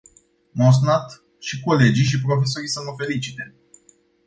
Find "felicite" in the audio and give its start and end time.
2.97-3.55